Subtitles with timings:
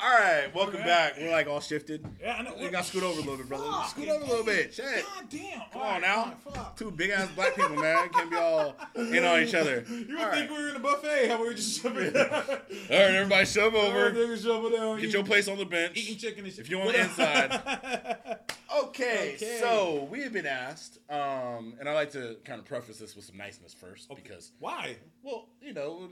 [0.00, 0.84] All right, welcome Okay.
[0.84, 1.16] back.
[1.18, 2.06] We're like all shifted.
[2.20, 2.54] Yeah, I know.
[2.60, 3.64] We got scoot over a little bit, brother.
[3.64, 4.72] Fuck, Scoot over a little bit.
[4.72, 5.04] Shit.
[5.04, 5.60] God damn.
[5.72, 6.34] Come on now.
[6.44, 6.76] Fuck.
[6.76, 8.08] Two big ass black people, man.
[8.10, 9.84] Can't be all in on each other.
[9.90, 10.50] You would All think right.
[10.50, 11.28] we were in a buffet.
[11.28, 12.30] How we were just shoving down.
[12.32, 14.36] All right, everybody, shove over.
[14.36, 15.00] Shovel down.
[15.00, 15.96] Get your place on the bench.
[15.96, 16.60] Eating chicken and shit.
[16.60, 18.38] If you on the inside.
[18.80, 19.58] Okay, Okay.
[19.60, 23.24] so we have been asked, um, and I like to kind of preface this with
[23.24, 24.96] some niceness first because, Why?
[25.22, 26.10] well, you know,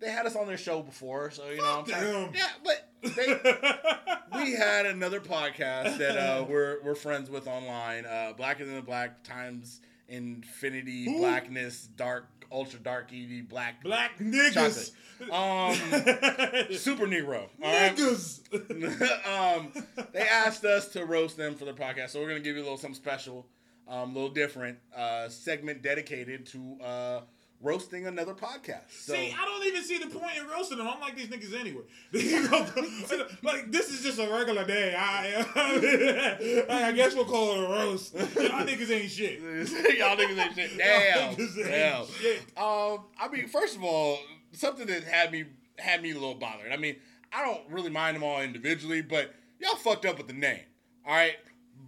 [0.00, 2.32] they had us on their show before, so you know, I'm Fuck trying- them.
[2.34, 3.40] yeah, but they,
[4.44, 8.82] we had another podcast that uh, we're we're friends with online, uh, Blacker Than the
[8.82, 11.18] Black times Infinity Who?
[11.18, 14.92] Blackness Dark Ultra Dark EV Black Black niggas.
[15.30, 15.74] Um,
[16.76, 17.48] Super Negro.
[17.62, 17.96] All right.
[17.96, 18.40] niggas.
[19.56, 19.72] um,
[20.12, 22.64] they asked us to roast them for the podcast, so we're gonna give you a
[22.64, 23.46] little something special,
[23.88, 27.20] um, a little different uh, segment dedicated to uh,
[27.64, 28.90] roasting another podcast.
[28.90, 30.86] So See, I don't even see the point in roasting them.
[30.86, 31.82] I'm like these niggas anyway.
[33.42, 34.94] like this is just a regular day.
[34.98, 38.14] I, I guess we'll call it a roast.
[38.14, 39.40] Y'all niggas ain't shit.
[39.98, 40.78] y'all niggas ain't shit.
[40.78, 42.06] Damn, damn.
[42.06, 42.40] shit.
[42.56, 44.18] Um, I mean, first of all,
[44.52, 45.44] something that had me
[45.78, 46.70] had me a little bothered.
[46.70, 46.96] I mean,
[47.32, 50.60] I don't really mind them all individually, but y'all fucked up with the name.
[51.06, 51.36] All right,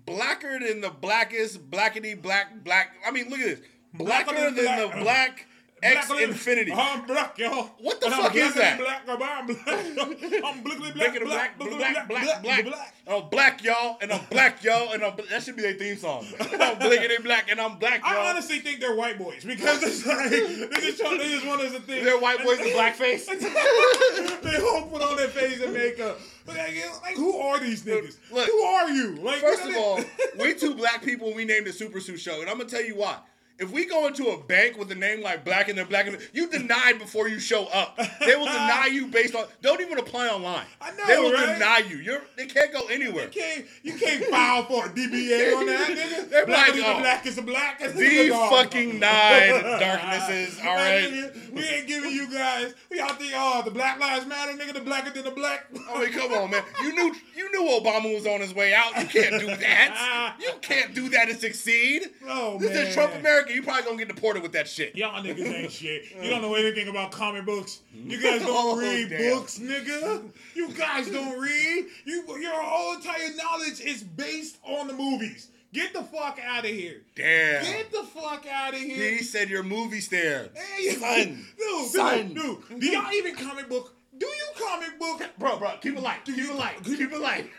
[0.07, 2.93] blacker than the blackest, blackety black black.
[3.07, 3.61] I mean, look at this,
[3.95, 5.47] blacker, Blacker than, than the black- black
[5.83, 6.73] X Black- infinity.
[6.75, 7.71] Oh, I'm black, y'all.
[7.79, 8.79] What the And fuck is that?
[8.79, 9.39] Black, I'm black.
[9.69, 12.95] I'm blickety black, Black, black, black, black, black, black.
[13.07, 16.27] I'm black, y'all, and I'm black, y'all, and I'm, that should be their theme song.
[16.41, 18.09] I'm blickety black, and I'm black, y'all.
[18.11, 21.61] I honestly think they're white boys because it's like they just try, they just want
[21.61, 23.27] us to think They're white boys in blackface.
[24.43, 26.19] they all put on their face and makeup.
[26.47, 26.59] Like,
[27.03, 28.17] like, who are these niggas?
[28.31, 29.17] Look, who are you?
[29.17, 30.01] Like, First of all,
[30.39, 31.35] we two black people.
[31.35, 33.19] We named the Super Sue Show, and I'm gonna tell you why.
[33.59, 36.19] If we go into a bank with a name like Black and the Black, and
[36.35, 37.99] you denied before you show up.
[38.21, 39.47] They will deny you based on.
[39.63, 40.67] Don't even apply online.
[40.81, 41.55] I know, They will right?
[41.55, 41.97] deny you.
[41.97, 42.21] You're.
[42.37, 43.25] They can't go anywhere.
[43.25, 46.29] you can't you can't file for a DBA on that nigga.
[46.31, 47.79] They're black like, is oh, black is the black.
[47.79, 50.59] The fucking nine darknesses.
[50.61, 51.05] All right.
[51.11, 52.75] nigga, we ain't giving you guys.
[52.91, 55.67] We all think, oh, the Black Lives Matter, nigga, the blacker than the black.
[55.91, 56.63] I mean, come on, man.
[56.83, 58.91] You knew you knew Obama was on his way out.
[59.01, 60.35] You can't do that.
[60.47, 62.03] You can't do that and succeed.
[62.29, 62.87] Oh, this man.
[62.87, 63.46] is Trump America.
[63.49, 64.97] You probably gonna get deported with that shit.
[64.97, 66.05] Y'all niggas ain't shit.
[66.23, 67.81] You don't know anything about comic books.
[67.95, 69.35] You guys oh, don't Oh, read damn.
[69.39, 70.25] books, nigga.
[70.55, 71.87] You guys don't read.
[72.05, 75.49] You your whole entire knowledge is based on the movies.
[75.73, 77.03] Get the fuck out of here.
[77.15, 77.63] Damn.
[77.65, 79.11] Get the fuck out of here.
[79.11, 80.49] He said your movie stare.
[80.55, 81.45] Hey, Son.
[81.59, 82.29] dude, Son.
[82.29, 83.93] dude, dude, do y'all even comic book?
[84.17, 85.23] Do you comic book?
[85.39, 86.25] Bro, bro, keep it light.
[86.25, 86.83] Keep it light.
[86.83, 87.51] Keep it light.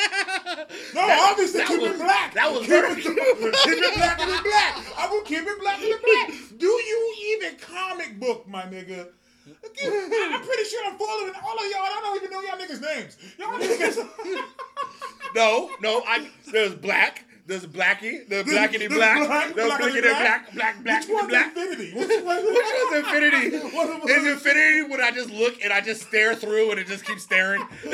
[0.94, 2.34] No, That- obviously that keep was- it black.
[2.34, 2.96] that was keep it,
[3.64, 4.98] keep it black and black.
[4.98, 6.58] I will keep it black and black.
[6.58, 9.08] Do you even comic book, my nigga?
[9.46, 11.80] I'm pretty sure I'm following all of y'all.
[11.80, 13.16] I don't even know y'all niggas' names.
[13.38, 14.44] Y'all niggas.
[15.34, 17.24] No, no, I there's black.
[17.46, 18.28] There's blacky.
[18.28, 19.26] There's blackity There's black.
[19.26, 20.52] black, blackity blackity black.
[20.52, 20.54] black.
[20.54, 21.46] Black, black, Which one's black.
[21.56, 21.90] infinity?
[21.94, 22.08] Which?
[22.08, 23.58] Which one's infinity?
[23.76, 26.80] What of them Is infinity when I just look and I just stare through and
[26.80, 27.62] it just keeps staring?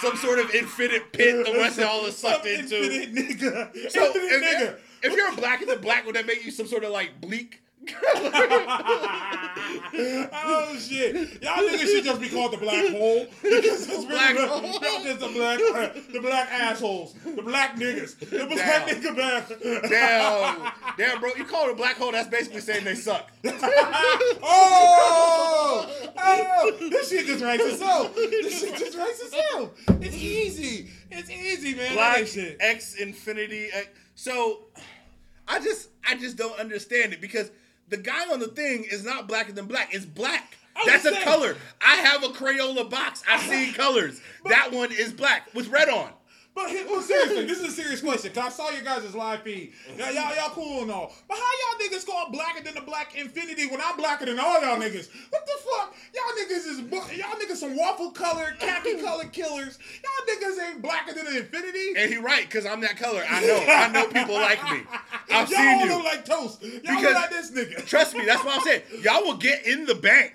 [0.00, 2.76] Some sort of infinite pit the rest of all is sucked into.
[2.76, 3.90] Infinite nigga.
[3.90, 4.76] So infinite if, nigga.
[5.02, 7.20] if you're a black in the black, would that make you some sort of like
[7.20, 7.62] bleak?
[10.32, 11.42] Oh shit!
[11.42, 14.62] Y'all niggas should just be called the black hole because it's Black really hole.
[14.62, 19.02] Y'all just the black, uh, the black assholes, the black niggas, the black Damn.
[19.02, 19.88] nigga.
[19.88, 22.12] Damn, damn, bro, you call it a black hole?
[22.12, 23.30] That's basically saying they suck.
[24.42, 28.14] oh, oh, this shit just writes itself.
[28.14, 29.70] This shit just writes itself.
[30.00, 30.90] It's easy.
[31.10, 31.94] It's easy, man.
[31.94, 32.56] Black shit.
[32.60, 33.68] X infinity.
[33.72, 33.88] X.
[34.14, 34.64] So,
[35.46, 37.50] I just, I just don't understand it because
[37.88, 39.94] the guy on the thing is not blacker than black.
[39.94, 40.56] It's black.
[40.84, 41.56] That's a saying- color.
[41.80, 43.22] I have a Crayola box.
[43.28, 44.20] I see colors.
[44.48, 46.10] That one is black with red on.
[46.54, 48.32] But well, seriously, this is a serious question.
[48.32, 49.74] Cause I saw your guys' live feed.
[49.98, 51.12] Y'all, y'all, y'all cool and all.
[51.28, 54.62] But how y'all niggas call blacker than the black infinity when I'm blacker than all
[54.62, 55.10] y'all niggas?
[55.28, 55.94] What the fuck?
[56.14, 56.78] Y'all niggas is
[57.18, 59.78] y'all niggas some waffle colored, khaki colored killers.
[60.02, 61.92] Y'all niggas ain't blacker than the infinity.
[61.94, 63.22] And he right, because I'm that color.
[63.28, 63.64] I know.
[63.68, 64.80] I know people like me.
[65.28, 65.86] I've y'all seen you.
[65.96, 66.62] look like toast.
[66.62, 67.86] Y'all Because- look like this nigga.
[67.86, 68.82] Trust me, that's what I'm saying.
[69.02, 70.32] Y'all will get in the bank.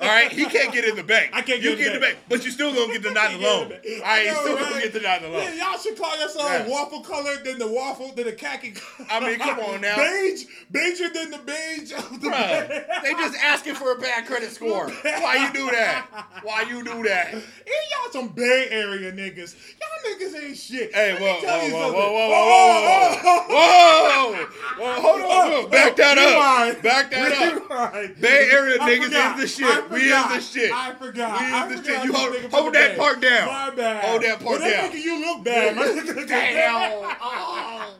[0.00, 1.30] All right, he can't get in the bank.
[1.32, 3.02] I can't you get in get the in the bank, but you still gonna get
[3.02, 3.72] denied the loan.
[3.72, 4.82] All right, you still gonna right?
[4.82, 5.42] get denied the loan.
[5.42, 6.68] Yeah, y'all should call yourselves Yeah.
[6.68, 8.74] waffle colored than the waffle than the khaki.
[9.10, 9.96] I mean, come on now.
[9.96, 14.50] Beige, beiger than the beige of the Bruh, they just asking for a bad credit
[14.50, 14.88] score.
[14.90, 16.06] Why you do that?
[16.42, 17.32] Why you do that?
[17.32, 19.54] And y'all some Bay Area niggas.
[19.80, 20.94] Y'all niggas ain't shit.
[20.94, 22.00] Hey, Let me whoa, tell whoa, you whoa, something.
[22.00, 24.25] whoa, whoa, Oh, whoa, oh, oh, whoa, whoa, whoa, oh, oh, oh.
[24.34, 25.70] Hold on, hold on.
[25.70, 26.26] back that up,
[26.72, 26.82] Rewind.
[26.82, 27.68] back that up.
[27.68, 28.20] Rewind.
[28.20, 29.38] Bay Area I niggas forgot.
[29.40, 29.90] is the shit.
[29.90, 30.72] We is the shit.
[30.72, 31.40] I forgot.
[31.40, 32.04] We is I the forgot shit.
[32.04, 33.46] You hold- hold that part down.
[33.46, 34.04] My bad.
[34.04, 34.84] Hold that part they down.
[34.86, 35.76] making you look bad.
[36.28, 37.16] Damn.
[37.28, 37.94] Oh.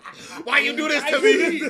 [0.44, 1.61] Why you do this to me?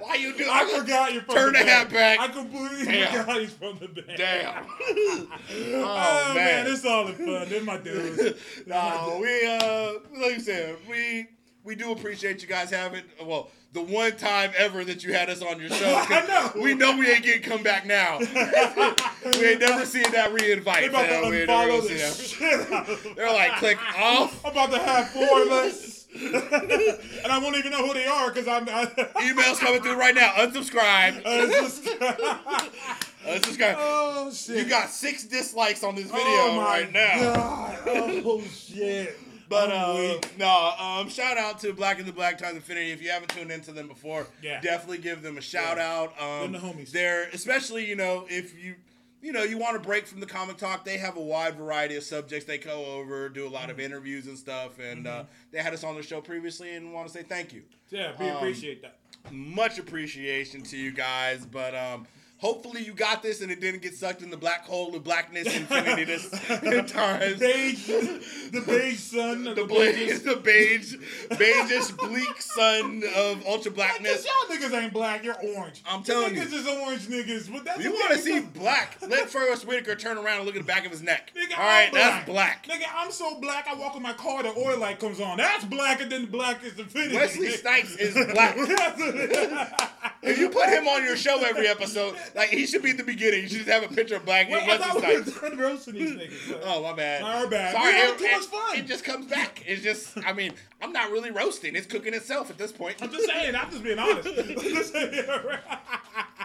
[0.00, 0.46] Why you do?
[0.50, 2.18] I forgot you're from Turn the the hat back.
[2.20, 3.12] I completely Damn.
[3.24, 4.14] forgot he's from the Bay.
[4.16, 4.64] Damn.
[5.50, 6.64] Oh, Oh, man.
[6.64, 6.66] man.
[6.72, 7.48] it's all in fun.
[7.48, 8.38] They're my dudes.
[8.66, 11.26] No, we uh, like you said, we
[11.64, 15.42] we do appreciate you guys having well the one time ever that you had us
[15.42, 16.04] on your show.
[16.08, 16.62] I know.
[16.62, 18.18] We know we ain't getting come back now.
[18.18, 18.26] we
[19.46, 20.82] ain't never seen that re-invite.
[20.82, 21.30] They about to man.
[21.30, 22.60] We ain't never unfollow gonna the see that.
[22.60, 23.14] shit out of them.
[23.16, 24.44] They're like click off.
[24.44, 26.06] I'm about to have four of us.
[26.14, 28.68] and I won't even know who they are because I'm.
[28.68, 28.84] I,
[29.16, 30.30] Emails coming through right now.
[30.34, 31.24] Unsubscribe.
[31.24, 31.84] just,
[33.26, 33.74] Unsubscribe.
[33.78, 34.58] oh shit!
[34.58, 37.34] You got six dislikes on this oh video oh, my right now.
[37.34, 37.78] God.
[38.24, 39.18] Oh shit!
[39.54, 42.90] But uh, no, um, shout out to Black and the Black Times Infinity.
[42.92, 44.60] If you haven't tuned into them before, Yeah.
[44.60, 46.12] definitely give them a shout out.
[46.20, 46.90] Um, the homies.
[46.90, 48.74] They're especially you know if you
[49.22, 51.96] you know you want to break from the comic talk, they have a wide variety
[51.96, 53.70] of subjects they go over, do a lot Mm-hmm.
[53.70, 57.06] of interviews and stuff, and uh, they had us on their show previously, and want
[57.06, 57.62] to say thank you.
[57.90, 58.98] yeah, we um, appreciate that.
[59.30, 62.06] Much appreciation to you guys, but um.
[62.38, 65.46] Hopefully you got this and it didn't get sucked in the black hole of blackness
[65.54, 66.28] infinity this
[66.92, 67.38] times.
[67.38, 70.18] Beige, the beige sun, the the beige, beige.
[70.22, 70.94] the beige,
[71.30, 74.26] beigeish, bleak sun of ultra blackness.
[74.26, 75.82] Y'all niggas ain't black, you're orange.
[75.86, 76.42] I'm telling you.
[76.42, 76.46] you.
[76.46, 78.98] Niggas is orange niggas, but that's You want to see black?
[79.08, 81.32] Let Forest Whitaker turn around and look at the back of his neck.
[81.34, 82.66] Nigga, All right, I'm that's black.
[82.66, 83.66] Nigga, I'm so black.
[83.68, 85.38] I walk in my car, the oil light comes on.
[85.38, 87.16] That's blacker than the blackest infinity.
[87.16, 87.50] Wesley.
[87.52, 88.56] Snipes is black.
[90.24, 93.04] If you put him on your show every episode, like he should be at the
[93.04, 93.42] beginning.
[93.42, 95.94] You should just have a picture of black Wait, I thought we were done roasting
[95.94, 96.10] these
[96.50, 96.60] niggas.
[96.64, 97.22] Oh my bad.
[97.22, 97.74] Our bad.
[97.74, 98.78] Sorry, We it, too much fun.
[98.78, 99.62] It just comes back.
[99.66, 101.76] It's just, I mean, I'm not really roasting.
[101.76, 102.96] It's cooking itself at this point.
[103.02, 103.54] I'm just saying.
[103.54, 104.28] I'm just being honest.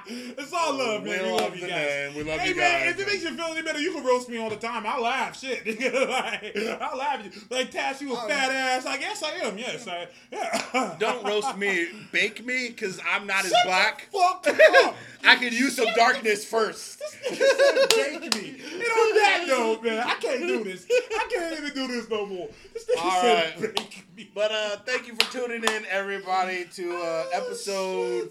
[0.09, 1.23] it's all love, man.
[1.23, 1.69] We We, love you guys.
[1.69, 2.15] name.
[2.15, 2.93] We love hey, you man, guys.
[2.95, 4.83] if it makes you feel any better, you can roast me all the time.
[4.85, 5.39] I'll laugh.
[5.39, 5.65] Shit.
[5.93, 7.19] like, I'll laugh.
[7.19, 7.41] at you.
[7.49, 8.85] Like, Tash, you a fat ass.
[8.85, 9.57] Like, yes, I am.
[9.57, 10.95] Yes, I yeah.
[10.99, 11.87] Don't roast me.
[12.11, 14.07] Bake me, because I'm not as black.
[14.11, 14.45] Fuck.
[15.25, 16.99] I can use some darkness first.
[16.99, 18.49] This nigga said bake me.
[18.73, 20.85] And on that note, man, I can't do this.
[20.89, 22.47] I can't even do this no more.
[22.73, 23.75] This nigga All said right.
[23.75, 24.31] bake me.
[24.33, 28.29] But uh, thank you for tuning in, everybody, to uh, episode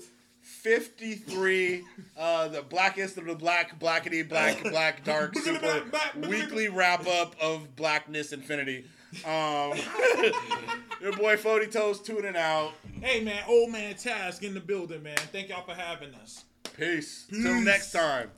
[0.48, 1.84] 53,
[2.16, 5.84] uh, the blackest of the black, blackety, black, black, dark, super
[6.26, 8.86] weekly wrap up of Blackness Infinity.
[9.24, 9.72] Um,
[11.00, 12.72] your boy Fody Toes tuning out.
[13.00, 15.16] Hey, man, old man Task in the building, man.
[15.32, 16.44] Thank y'all for having us.
[16.76, 17.26] Peace.
[17.30, 18.30] Till next time.